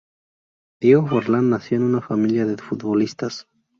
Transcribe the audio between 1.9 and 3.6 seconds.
familia de futbolistas.